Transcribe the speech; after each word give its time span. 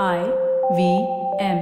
I 0.00 0.24
V 0.74 1.06
M. 1.38 1.58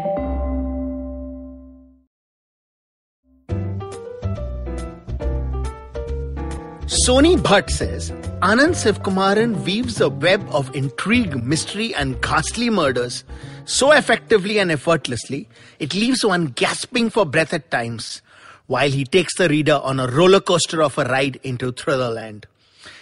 Sony 6.86 7.36
Bhatt 7.36 7.70
says 7.70 8.12
Anand 8.40 8.76
Sivkumaran 8.76 9.64
weaves 9.64 10.00
a 10.00 10.08
web 10.08 10.46
of 10.52 10.72
intrigue, 10.76 11.42
mystery, 11.42 11.92
and 11.96 12.22
ghastly 12.22 12.70
murders 12.70 13.24
so 13.64 13.90
effectively 13.90 14.60
and 14.60 14.70
effortlessly, 14.70 15.48
it 15.80 15.92
leaves 15.94 16.24
one 16.24 16.46
gasping 16.46 17.10
for 17.10 17.26
breath 17.26 17.52
at 17.52 17.68
times, 17.72 18.22
while 18.68 18.90
he 18.90 19.04
takes 19.04 19.34
the 19.38 19.48
reader 19.48 19.80
on 19.82 19.98
a 19.98 20.06
roller 20.06 20.40
coaster 20.40 20.84
of 20.84 20.96
a 20.98 21.04
ride 21.04 21.40
into 21.42 21.72
Thrillerland. 21.72 22.44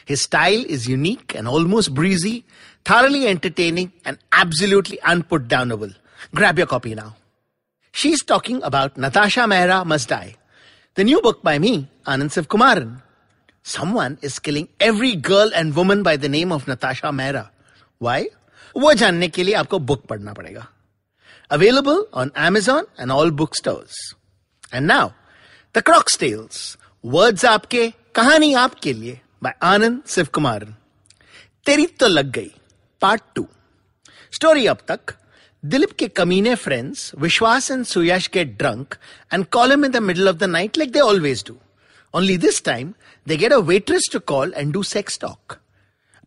His 0.06 0.22
style 0.22 0.64
is 0.64 0.88
unique 0.88 1.34
and 1.34 1.46
almost 1.46 1.92
breezy, 1.92 2.46
thoroughly 2.85 3.27
entertaining, 3.27 3.91
and 4.05 4.17
absolutely 4.31 4.97
unputdownable. 5.03 5.95
Grab 6.33 6.57
your 6.57 6.67
copy 6.67 6.95
now. 6.95 7.15
She's 7.93 8.23
talking 8.23 8.61
about 8.63 8.97
Natasha 8.97 9.41
Mehra 9.41 9.85
Must 9.85 10.09
Die, 10.09 10.35
the 10.97 11.03
new 11.03 11.21
book 11.21 11.43
by 11.43 11.59
me, 11.59 11.87
Anand 12.05 12.31
Sivkumaran. 12.31 13.01
Someone 13.63 14.17
is 14.21 14.39
killing 14.39 14.67
every 14.79 15.15
girl 15.15 15.51
and 15.55 15.75
woman 15.75 16.03
by 16.03 16.17
the 16.17 16.29
name 16.29 16.51
of 16.51 16.67
Natasha 16.67 17.07
Mehra. 17.07 17.49
Why? 17.99 18.29
वो 18.75 18.93
जानने 18.93 19.27
के 19.29 19.43
लिए 19.43 19.53
आपको 19.55 19.79
book 19.79 20.05
पढ़ना 20.09 20.33
पड़ेगा 20.33 20.67
available 21.51 22.05
on 22.13 22.31
Amazon 22.45 22.85
and 22.99 23.11
all 23.11 23.31
book 23.41 23.55
stores 23.55 23.97
and 24.73 24.85
now 24.87 25.09
the 25.75 25.81
crocs 25.85 26.17
tales 26.19 26.77
words 27.03 27.45
आपके 27.45 27.87
कहानी 28.15 28.53
आपके 28.63 28.93
लिए 28.93 29.19
बाय 29.43 29.53
आनंद 29.73 30.01
शिव 30.15 30.27
कुमार 30.33 30.65
तेरी 31.65 31.85
तो 31.99 32.07
लग 32.07 32.31
गई 32.31 32.51
पार्ट 33.01 33.23
टू 33.35 33.47
स्टोरी 34.35 34.65
अब 34.67 34.77
तक 34.87 35.15
दिलीप 35.73 35.91
के 35.99 36.07
कमीने 36.21 36.55
friends 36.63 37.11
Vishwas 37.19 37.71
and 37.71 37.85
Suyash 37.85 38.29
get 38.33 38.57
drunk 38.57 38.95
and 39.33 39.45
call 39.57 39.71
him 39.71 39.85
in 39.85 39.91
the 39.91 39.97
middle 40.09 40.29
of 40.29 40.35
the 40.35 40.49
night 40.57 40.77
like 40.77 40.91
they 40.91 40.99
always 40.99 41.43
do 41.47 41.57
Only 42.13 42.35
this 42.35 42.61
time, 42.61 42.93
they 43.25 43.37
get 43.37 43.51
a 43.51 43.59
waitress 43.59 44.03
to 44.09 44.19
call 44.19 44.53
and 44.53 44.71
do 44.71 44.83
sex 44.83 45.17
talk. 45.17 45.59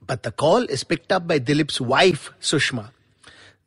But 0.05 0.25
the 0.25 0.33
call 0.33 0.65
is 0.65 0.83
picked 0.83 1.13
up 1.13 1.29
by 1.29 1.39
Dilip's 1.39 1.81
wife, 1.81 2.33
Sushma. 2.41 2.91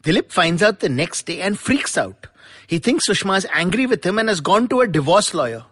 Dilip 0.04 0.32
finds 0.32 0.62
out 0.62 0.82
the 0.82 0.90
next 0.90 1.26
day 1.26 1.40
and 1.42 1.58
freaks 1.58 1.98
out. 1.98 2.28
He 2.68 2.80
thinks 2.80 3.08
Sushma 3.08 3.38
is 3.38 3.48
angry 3.54 3.86
with 3.86 4.06
him 4.06 4.20
and 4.20 4.28
has 4.28 4.42
gone 4.42 4.68
to 4.68 4.82
a 4.82 4.88
divorce 4.88 5.34
lawyer. 5.34 5.64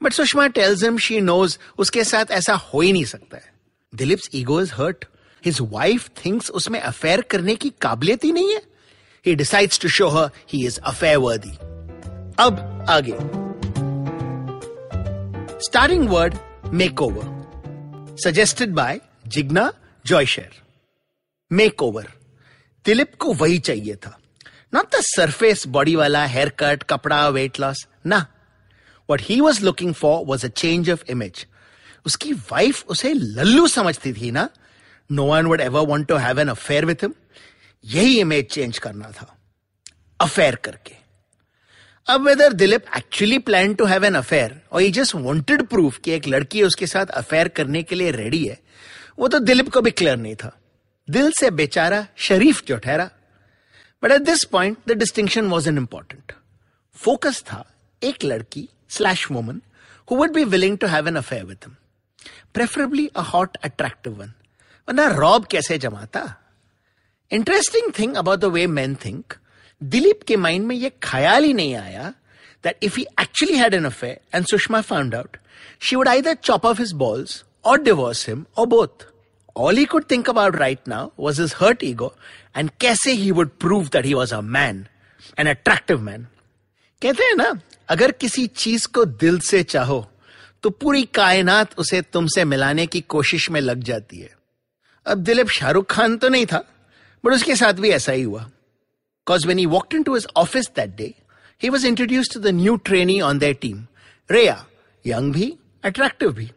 But 0.00 0.12
Sushma 0.12 0.52
tells 0.52 0.82
him 0.82 0.98
she 0.98 1.20
knows 1.20 1.58
uske 1.78 2.04
saath 2.10 2.26
aisa 2.26 2.58
ho 2.58 2.80
hi 2.80 2.92
nahi 2.96 3.06
sakta 3.06 3.36
hai. 3.36 3.50
Dilip's 3.96 4.28
ego 4.32 4.58
is 4.58 4.72
hurt. 4.72 5.06
His 5.47 5.57
wife 5.71 6.09
thinks 6.25 6.49
उसमें 6.51 6.79
affair 6.79 7.21
करने 7.21 7.55
की 7.55 7.69
काबिलियत 7.81 8.23
ही 8.23 8.31
नहीं 8.31 8.53
है। 8.53 8.61
He 9.25 9.35
decides 9.35 9.79
to 9.79 9.89
show 9.89 10.07
her 10.09 10.29
he 10.53 10.65
is 10.65 10.79
affair 10.85 11.17
worthy 11.17 11.51
अब 12.39 12.85
आगे। 12.89 13.17
Starting 15.65 16.07
word 16.09 16.35
makeover 17.01 18.15
suggested 18.23 18.73
by 18.73 18.99
Jigna 19.27 19.71
Joyshar 20.05 20.49
makeover 21.83 22.07
Dilip 22.85 23.15
को 23.15 23.33
वही 23.33 23.59
चाहिए 23.59 23.95
था। 23.95 24.17
नॉट 24.73 24.95
द 24.95 24.99
सरफेस 25.05 25.67
बॉडी 25.67 25.95
वाला 25.95 26.25
हेयर 26.25 26.49
कट 26.59 26.83
कपड़ा 26.83 27.27
वेट 27.29 27.59
लॉस 27.59 27.87
ना। 28.05 28.25
What 29.09 29.21
he 29.21 29.39
was 29.41 29.63
looking 29.65 29.93
for 29.93 30.25
was 30.25 30.45
a 30.45 30.49
change 30.49 30.89
of 30.91 31.03
image 31.09 31.45
उसकी 32.05 32.33
वाइफ 32.51 32.85
उसे 32.87 33.13
लल्लू 33.13 33.67
समझती 33.67 34.13
थी 34.13 34.31
ना? 34.31 34.49
No 35.09 35.25
one 35.25 35.45
would 35.45 35.61
ever 35.61 35.85
want 35.87 36.07
to 36.07 36.15
have 36.17 36.39
an 36.39 36.47
affair 36.49 36.85
with 36.85 37.03
him 37.03 37.13
यही 37.83 38.19
इमेज 38.19 38.45
चेंज 38.45 38.77
करना 38.79 39.11
था। 39.11 39.33
अफेयर 40.19 40.55
करके। 40.55 40.95
अब 42.07 42.27
whether 42.27 42.53
Dilip 42.53 42.85
actually 42.97 43.37
plan 43.39 43.73
to 43.73 43.85
have 43.85 44.05
an 44.05 44.15
affair 44.15 44.59
और 44.71 44.81
ही 44.81 44.91
जस्ट 44.91 45.15
वांटेड 45.15 45.63
प्रूफ 45.67 45.97
कि 46.03 46.11
एक 46.11 46.27
लड़की 46.27 46.63
उसके 46.63 46.87
साथ 46.87 47.05
अफेयर 47.15 47.47
करने 47.47 47.83
के 47.83 47.95
लिए 47.95 48.11
रेडी 48.11 48.45
है, 48.45 48.57
वो 49.19 49.27
तो 49.27 49.39
दिलीप 49.39 49.69
को 49.73 49.81
भी 49.81 49.91
क्लियर 49.91 50.17
नहीं 50.17 50.35
था। 50.35 50.51
दिल 51.07 51.31
से 51.39 51.49
बेचारा 51.51 52.05
शरीफ 52.17 52.63
जो 52.67 52.77
ठहरा। 52.77 53.09
But 54.03 54.11
at 54.11 54.21
this 54.21 54.43
point 54.43 54.77
the 54.87 54.97
distinction 54.97 55.47
was 55.49 55.69
an 55.69 55.77
important 55.77 56.31
focus 56.95 57.41
था 57.47 57.63
एक 58.01 58.23
लड़की 58.23 58.67
slash 58.89 59.29
woman 59.31 59.61
who 60.11 60.15
would 60.15 60.33
be 60.33 60.43
willing 60.45 60.77
to 60.77 60.87
have 60.87 61.07
an 61.07 61.15
affair 61.15 61.43
with 61.45 61.67
him 61.67 61.75
preferably 62.53 63.07
a 63.07 63.21
hot 63.33 63.57
attractive 63.57 64.13
one 64.13 64.33
वरना 64.87 65.07
रॉब 65.17 65.45
कैसे 65.51 65.77
जमाता 65.77 66.23
interesting 67.31 67.91
thing 67.99 68.15
about 68.17 68.39
the 68.39 68.45
way 68.53 68.67
man 68.67 68.95
think 69.05 69.33
Dilip 69.81 70.23
के 70.27 70.35
mind 70.37 70.65
में 70.65 70.75
यह 70.75 70.91
ख्याल 71.03 71.43
ही 71.43 71.53
नहीं 71.53 71.75
आया 71.75 72.13
that 72.63 72.77
if 72.81 72.95
he 72.95 73.07
actually 73.17 73.55
had 73.55 73.73
an 73.73 73.85
affair 73.85 74.19
and 74.33 74.45
Sushma 74.45 74.83
found 74.83 75.13
out, 75.13 75.37
she 75.79 75.95
would 75.95 76.07
either 76.07 76.35
chop 76.35 76.65
off 76.65 76.77
his 76.77 76.93
balls 76.93 77.43
or 77.63 77.77
divorce 77.77 78.23
him 78.25 78.47
or 78.55 78.65
both. 78.67 79.05
All 79.55 79.75
he 79.75 79.85
could 79.85 80.07
think 80.07 80.27
about 80.27 80.57
right 80.59 80.85
now 80.85 81.11
was 81.17 81.37
his 81.37 81.53
hurt 81.53 81.83
ego 81.83 82.13
and 82.55 82.77
कैसे 82.79 83.15
he 83.15 83.31
would 83.31 83.57
prove 83.59 83.91
that 83.91 84.05
he 84.05 84.15
was 84.15 84.31
a 84.31 84.41
man, 84.41 84.87
an 85.37 85.47
attractive 85.47 86.01
man. 86.01 86.27
कहते 87.01 87.23
हैं 87.23 87.35
ना 87.35 87.51
अगर 87.89 88.11
किसी 88.11 88.45
चीज़ 88.47 88.87
को 88.93 89.05
दिल 89.05 89.39
से 89.39 89.61
चाहो 89.63 90.05
तो 90.63 90.69
पूरी 90.69 91.03
कायनात 91.13 91.77
उसे 91.79 92.01
तुमसे 92.13 92.45
मिलाने 92.45 92.85
की 92.87 93.01
कोशिश 93.15 93.49
में 93.51 93.59
लग 93.61 93.83
जाती 93.89 94.19
है 94.19 94.36
अब 95.07 95.17
दिलीप 95.17 95.49
शाहरुख 95.49 95.85
खान 95.91 96.17
तो 96.17 96.29
नहीं 96.29 96.45
था 96.45 96.63
बट 97.23 97.33
उसके 97.33 97.55
साथ 97.55 97.73
भी 97.73 97.89
ऐसा 97.89 98.11
ही 98.11 98.21
हुआ। 98.21 98.49
Cause 99.27 99.45
when 99.45 99.59
he 99.59 99.65
walked 99.65 99.95
into 100.03 100.15
his 100.15 100.27
office 100.37 100.69
that 100.75 100.95
day 100.95 101.13
he 101.63 101.69
was 101.69 101.87
introduce 101.87 102.33
to 102.33 102.39
the 102.39 102.47
new 102.55 102.75
training 102.85 103.23
on 103.23 103.39
that 103.39 103.59
team 103.61 103.85
Riya 104.29 104.65
young 105.05 105.33
भी 105.33 105.53
अट्रैक्टिव 105.85 106.31
भी। 106.31 106.51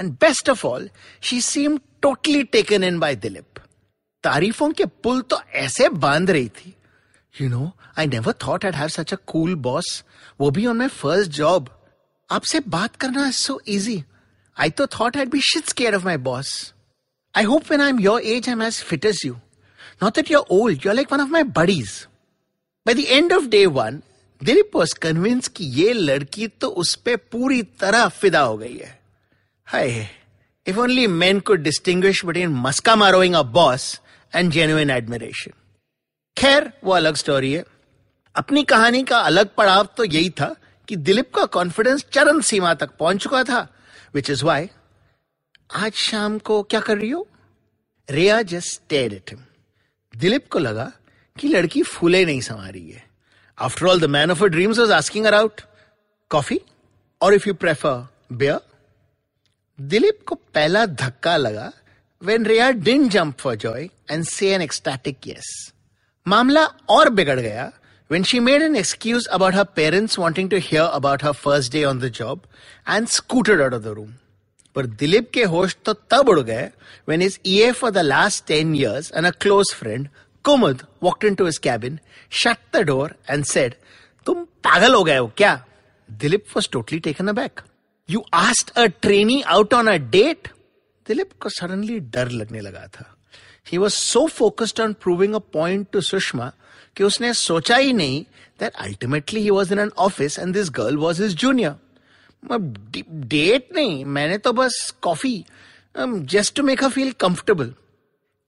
And 0.00 0.12
best 0.20 0.50
of 0.50 0.66
all 0.66 0.88
she 1.22 1.40
seem 1.40 1.78
totally 2.02 2.42
taken 2.44 2.84
in 2.84 2.98
by 2.98 3.16
Dilip 3.16 3.60
तारीफों 4.24 4.70
के 4.70 4.84
पुल 4.84 5.20
तो 5.20 5.40
ऐसे 5.54 5.88
बाँध 5.88 6.30
रही 6.30 6.48
थी। 6.48 6.74
You 7.34 7.48
know 7.48 7.70
I 7.98 8.06
never 8.06 8.34
thought 8.46 8.64
I'd 8.64 8.74
have 8.74 8.88
such 8.88 9.12
a 9.12 9.16
cool 9.26 9.54
boss 9.54 10.02
वो 10.40 10.50
भी 10.50 10.66
ऑन 10.66 10.76
माई 10.76 10.88
फ़र्स्ट 10.88 11.30
जॉब 11.30 11.68
आपसे 12.30 12.60
बात 12.68 12.96
करना 12.96 13.30
सो 13.30 13.60
इजी 13.68 14.02
आई 14.56 14.70
तो 14.70 14.86
thought 14.86 15.16
I 15.16 15.26
be 15.26 15.40
shits 15.44 15.72
care 15.72 15.94
of 15.94 16.04
my 16.04 16.16
boss 16.16 16.72
I 17.36 17.46
when 17.46 17.80
I 17.80 17.88
am 17.88 18.00
your 18.00 18.20
age 18.20 18.48
I 18.48 18.52
am 18.52 18.62
as 18.62 18.82
fit 18.82 19.04
as 19.04 19.22
you 19.26 19.34
not 20.02 20.14
that 20.16 20.30
you're 20.30 20.46
old 20.50 20.86
you 20.86 20.90
are 20.90 20.94
like 20.94 21.12
one 21.12 21.20
of 21.20 21.30
my 21.30 21.42
buddies 21.60 21.94
by 22.86 22.94
the 22.94 22.98
end 22.98 23.32
of 23.32 23.46
day 23.46 23.64
one 23.66 24.02
Dilip 24.40 24.76
was 24.76 24.94
convince 25.02 25.48
कि 25.48 25.64
ये 25.64 25.92
लड़की 25.92 26.48
तो 26.48 26.68
उस 26.82 26.94
पर 26.94 27.16
पूरी 27.32 27.62
तरह 27.80 28.08
फिदा 28.08 28.40
हो 28.40 28.56
गई 28.58 28.76
है। 28.76 28.98
Hi. 29.66 30.08
If 30.66 30.78
only 30.78 31.04
men 31.10 31.38
could 31.40 31.62
distinguish 31.64 32.20
between 32.24 32.48
मस्का 32.64 32.94
मारोइंग 32.96 33.34
a 33.34 33.42
boss 33.42 34.00
and 34.34 34.50
genuine 34.52 34.90
admiration 34.90 35.52
खैर, 36.36 36.70
वो 36.84 36.92
अलग 36.92 37.16
स्टोरी 37.16 37.52
है। 37.52 37.64
अपनी 38.34 38.62
कहानी 38.64 39.02
का 39.02 39.18
अलग 39.20 39.54
पड़ाव 39.56 39.88
तो 39.96 40.04
यही 40.04 40.30
था 40.30 40.54
कि 40.88 40.96
दिलीप 40.96 41.34
का 41.34 41.44
कॉन्फिडेंस 41.56 42.04
चरम 42.12 42.40
सीमा 42.40 42.74
तक 42.74 42.90
पहुँच 43.00 43.22
चुका 43.22 43.42
था 43.44 43.66
विच 44.14 44.30
इज़ 44.30 44.44
वाई 44.44 44.68
आज 45.74 45.92
शाम 45.92 46.38
को 46.38 46.62
क्या 46.62 46.80
कर 46.80 46.96
रही 46.98 47.10
हो? 47.10 47.26
Riya 48.08 48.40
just 48.50 48.92
at 48.92 49.30
him 49.30 49.44
Dilip 50.14 50.48
को 50.52 50.58
लगा 50.58 50.90
कि 51.36 51.48
लड़की 51.48 51.82
फूले 51.82 52.24
नहीं 52.24 52.40
समा 52.40 52.68
रही 52.68 52.90
है 52.90 53.02
after 53.58 53.86
all 53.86 54.00
the 54.00 54.10
man 54.10 54.30
of 54.30 54.44
dreams 54.44 54.78
was 54.78 54.90
asking 54.92 55.26
her out 55.26 55.60
coffee 56.30 56.60
और 57.20 57.34
if 57.34 57.48
you 57.48 57.54
prefer 57.54 58.06
beer 58.32 58.60
Dilip 59.78 60.24
को 60.28 60.34
पहला 60.54 60.84
धक्का 60.86 61.36
लगा 61.36 61.70
when 62.22 62.46
Riya 62.46 62.70
didn't 62.70 63.08
jump 63.08 63.38
for 63.40 63.54
joy 63.56 63.88
and 64.10 64.24
say 64.24 64.54
an 64.54 64.62
ecstatic 64.62 65.28
yes 65.28 65.54
मामला 66.26 66.64
और 66.90 67.08
बिगड़ 67.10 67.40
गया 67.40 67.70
when 68.10 68.22
she 68.24 68.40
made 68.40 68.62
an 68.62 68.76
excuse 68.76 69.26
about 69.28 69.54
her 69.54 69.64
parents 69.76 70.18
wanting 70.18 70.50
to 70.50 70.56
hear 70.62 70.82
about 70.82 71.24
her 71.24 71.32
first 71.44 71.72
day 71.72 71.84
on 71.84 72.00
the 72.00 72.12
job 72.14 72.46
and 72.88 73.08
scooted 73.08 73.62
out 73.62 73.74
of 73.74 73.82
the 73.82 73.94
room 73.96 74.12
पर 74.74 74.86
दिलीप 75.02 75.30
के 75.34 75.44
होश 75.54 75.76
तो 75.84 75.92
तब 76.10 76.28
उड़ 76.28 76.40
गए 76.40 76.70
when 77.08 77.20
his 77.20 77.38
EA 77.44 77.72
for 77.72 77.90
the 77.90 78.02
last 78.02 78.46
10 78.46 78.74
years 78.74 79.10
and 79.10 79.26
a 79.26 79.32
close 79.44 79.72
friend, 79.72 80.08
Kumud, 80.44 80.82
walked 81.00 81.24
into 81.24 81.44
his 81.44 81.58
cabin, 81.58 82.00
shut 82.30 82.58
the 82.72 82.84
door 82.84 83.10
and 83.28 83.46
said, 83.52 83.76
तुम 84.26 84.44
पागल 84.64 84.94
हो 84.94 85.04
गए 85.04 85.16
हो 85.16 85.30
क्या? 85.36 85.60
Dilip 86.08 86.54
was 86.56 86.68
totally 86.76 87.00
taken 87.00 87.32
aback. 87.34 87.64
You 88.08 88.24
asked 88.34 88.70
a 88.70 88.84
trainee 89.02 89.40
out 89.42 89.74
on 89.74 89.86
a 89.86 89.96
date 90.12 90.48
Dilip 91.06 91.30
को 91.40 91.48
suddenly 91.48 91.98
डर 92.16 92.30
लगने 92.30 92.60
लगा 92.60 92.86
था 92.96 93.04
he 93.66 93.78
was 93.78 93.92
so 93.92 94.26
focused 94.26 94.80
on 94.80 94.92
proving 95.02 95.34
a 95.34 95.38
point 95.52 95.86
to 95.92 96.00
Sushma 96.00 96.50
कि 96.96 97.04
उसने 97.04 97.32
सोचा 97.34 97.76
ही 97.76 97.92
नहीं 97.92 98.22
that 98.60 98.74
ultimately 98.86 99.40
he 99.42 99.50
was 99.50 99.72
in 99.72 99.78
an 99.78 99.90
office 100.06 100.38
and 100.38 100.52
this 100.54 100.70
girl 100.76 100.96
was 100.96 101.22
his 101.22 101.34
junior 101.44 101.74
date 102.52 103.68
नहीं, 103.74 104.04
मैंने 104.04 104.38
तो 104.38 104.52
बस 104.52 104.94
coffee 105.02 105.44
just 105.96 106.54
to 106.56 106.62
make 106.62 106.84
a 106.84 106.88
feel 106.88 107.12
comfortable 107.20 107.74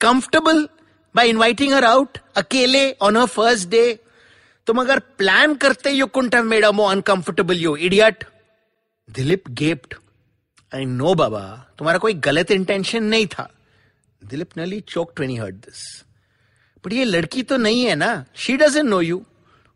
comfortable 0.00 0.69
by 1.14 1.28
inviting 1.28 1.72
her 1.75 1.84
out 1.84 2.19
अकेले 2.37 2.90
ऑन 3.02 3.16
हर 3.16 3.26
फ़र्स्ट 3.26 3.69
डे 3.69 3.98
तुम 4.66 4.81
अगर 4.81 4.98
प्लान 5.19 5.54
करते 5.54 5.90
you 5.90 6.06
couldn't 6.06 6.34
have 6.34 6.44
made 6.44 6.64
a 6.64 6.70
uncomfortable 6.90 7.56
you 7.58 7.76
idiot 7.76 8.25
Dilip 9.08 9.48
gasped 9.48 9.94
I 10.72 10.84
know 10.84 11.14
बाबा, 11.14 11.40
तुम्हारा 11.78 11.99
कोई 11.99 12.14
गलत 12.14 12.50
इंटेंशन 12.50 13.04
नहीं 13.04 13.26
था. 13.26 13.49
Dilip 14.22 14.58
nearly 14.58 14.81
choke 14.88 15.20
he 15.20 15.37
heard 15.38 15.60
this. 15.66 15.81
But 16.84 16.92
ये 16.92 17.04
लड़की 17.04 17.42
तो 17.42 17.56
नहीं 17.56 17.84
है 17.84 17.94
ना 17.94 18.25
शी 18.37 18.56
डजेंट 18.56 18.88
नो 18.88 19.00
यू 19.00 19.22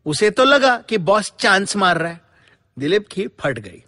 उसे 0.05 0.29
तो 0.29 0.43
लगा 0.43 0.75
कि 0.89 0.97
बॉस 0.99 1.31
चांस 1.39 1.75
मार 1.75 1.97
रहा 1.97 2.11
है. 2.11 2.21
दिलीप 2.77 3.07
की 3.07 3.27
फट 3.39 3.59
गई। 3.59 3.83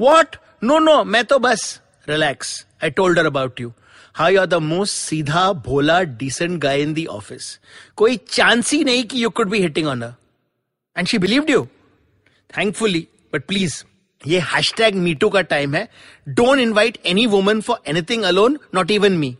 वॉट 0.00 0.36
नो 0.64 0.78
नो 0.78 1.02
मैं 1.04 1.24
तो 1.24 1.38
बस 1.38 1.80
relax 2.08 2.66
I 2.84 2.90
told 2.90 3.18
about 3.18 3.60
you 3.60 3.72
how 4.14 4.30
you 4.30 4.40
are 4.40 4.46
the 4.46 4.54
most 4.54 4.94
सीधा, 4.94 5.52
भोला 5.52 6.00
decent 6.02 6.60
guy 6.60 6.82
in 6.82 6.92
the 6.94 7.06
office 7.06 7.58
कोई 7.96 8.16
चांस 8.28 8.72
ही 8.72 8.82
नहीं 8.84 9.04
कि 9.04 9.22
you 9.24 9.30
could 9.30 9.48
be 9.50 9.60
hitting 9.60 9.86
on 9.88 10.02
and 10.02 11.06
she 11.06 11.18
believed 11.18 11.50
you 11.50 11.66
thankfully 12.50 13.06
but 13.32 13.44
please 13.44 13.82
ये 14.22 14.38
hashtag 14.52 14.94
me too 14.94 15.28
का 15.28 15.40
टाइम 15.40 15.74
है. 15.74 15.88
Don't 16.28 16.58
invite 16.58 16.98
any 17.06 17.26
woman 17.26 17.60
for 17.60 17.78
anything 17.86 18.22
alone 18.22 18.58
not 18.74 18.90
even 18.90 19.12
me 19.12 19.36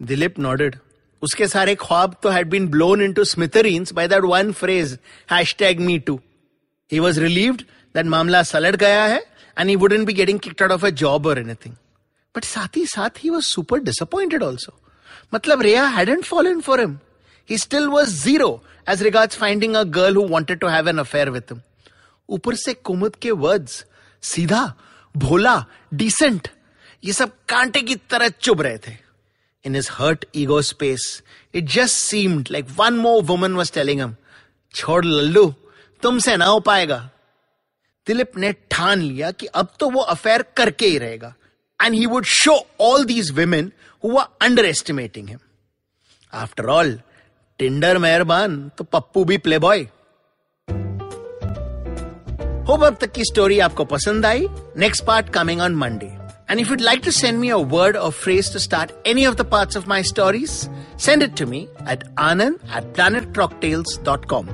Dilip 0.00 0.38
nodded 0.38 0.76
उसके 1.22 1.46
सारे 1.48 1.74
ख्वाब 1.74 2.16
तो 2.22 2.28
had 2.28 2.48
been 2.50 2.66
blown 2.68 3.02
into 3.12 3.24
smithereens 3.24 3.92
by 3.92 4.08
that 4.08 4.24
one 4.24 4.52
phrase 4.52 4.98
hashtag 5.58 5.80
me 5.80 5.98
too 5.98 6.20
he 6.92 6.98
was 6.98 7.20
relieved 7.20 7.62
that 7.94 8.06
मामला 8.06 8.42
सलट 8.42 8.76
गया 8.76 9.04
है 9.04 9.22
and 9.57 9.69
he 9.69 9.75
wouldn't 9.75 10.05
be 10.07 10.13
getting 10.13 10.39
kicked 10.39 10.61
out 10.63 10.71
of 10.71 10.85
a 10.85 10.89
job 11.01 11.27
और 11.27 11.39
anything 11.39 11.75
but 12.35 12.43
साथ 12.45 12.77
ही 12.77 12.85
साथ 12.85 13.23
he 13.23 13.29
was 13.29 13.43
super 13.43 13.79
disappointed 13.83 14.43
also 14.43 14.73
मतलब 15.33 15.61
Reya 15.61 15.85
hadn't 15.97 16.25
fallen 16.25 16.61
for 16.61 16.79
him 16.79 16.97
he 17.49 17.57
still 17.57 17.87
was 17.89 18.09
zero 18.23 18.49
as 18.89 19.03
regards 19.03 19.37
finding 19.37 19.75
a 19.75 19.83
girl 19.99 20.15
who 20.15 20.27
wanted 20.29 20.59
to 20.59 20.67
have 20.67 20.89
an 20.89 20.97
affair 20.99 21.29
with 21.29 21.43
him 21.51 21.61
ऊपर 22.29 22.55
से 22.55 22.73
कुमुद 22.73 23.15
के 23.21 23.31
words 23.45 23.83
सीधा 24.23 24.65
भोला 25.15 25.63
decent 25.93 26.47
ये 27.03 27.13
सब 27.13 27.31
कांटे 27.49 27.81
की 27.81 27.95
तरह 28.09 28.29
चुभ 28.41 28.61
रहे 28.61 28.77
थे 28.77 29.01
इन 29.65 29.75
his 29.75 29.87
hurt 29.97 30.25
ego 30.33 30.59
space, 30.61 31.21
it 31.53 31.65
just 31.65 31.95
seemed 31.97 32.49
like 32.49 32.69
one 32.75 32.97
more 32.97 33.21
woman 33.21 33.55
was 33.55 33.69
telling 33.71 34.01
him, 34.03 34.15
छोड़ 34.73 35.03
लल्लू 35.05 35.45
तुमसे 36.03 36.35
ना 36.37 36.45
हो 36.45 36.59
पाएगा 36.59 36.97
दिलीप 38.08 38.36
ने 38.36 38.52
ठान 38.70 39.02
लिया 39.02 39.30
कि 39.30 39.46
अब 39.46 39.68
तो 39.80 39.90
वो 39.90 40.00
अफेयर 40.14 40.44
करके 40.56 40.86
ही 40.86 40.98
रहेगा। 40.98 41.34
And 41.80 41.94
he 41.94 42.06
would 42.06 42.24
show 42.24 42.54
all 42.80 43.04
these 43.04 43.30
women 43.38 43.72
who 44.04 44.16
underestimating 44.64 45.28
him 45.28 45.38
after 46.32 46.66
all 46.66 47.00
Tinder 47.58 47.98
मेहरबान 47.98 48.68
तो 48.78 48.84
पप्पू 48.84 49.24
भी 49.24 49.38
प्ले 49.38 49.58
बॉय 49.58 49.88
होप 52.68 52.84
अब 52.84 52.96
तक 53.00 53.12
की 53.12 53.24
स्टोरी 53.24 53.58
आपको 53.66 53.84
पसंद 53.84 54.26
आई। 54.26 54.46
Next 54.76 55.04
part 55.04 55.28
coming 55.34 55.60
on 55.60 55.74
Monday 55.74 56.06
and 56.06 56.26
And 56.50 56.60
if 56.60 56.70
you'd 56.70 56.82
like 56.84 57.02
to 57.02 57.12
send 57.14 57.38
me 57.40 57.48
a 57.54 57.56
word 57.72 57.96
or 58.02 58.10
phrase 58.18 58.48
to 58.52 58.60
start 58.64 58.92
any 59.10 59.24
of 59.30 59.34
the 59.38 59.44
parts 59.48 59.78
of 59.80 59.86
my 59.90 59.96
stories, 60.10 60.52
send 61.06 61.24
it 61.26 61.34
to 61.40 61.46
me 61.50 61.58
at 61.94 62.06
anand 62.26 62.54
at 62.78 62.86
planetcrocktails.com. 62.98 64.48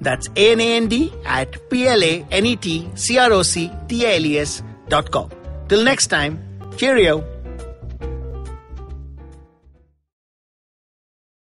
That's 0.00 0.28
A-N-A-N-D 0.36 1.12
at 1.24 1.56
P-L-A-N-E-T-C-R-O-C-T-A-L-E-S 1.70 4.62
dot 4.88 5.10
com. 5.10 5.30
Till 5.68 5.82
next 5.84 6.08
time, 6.08 6.38
cheerio. 6.76 7.24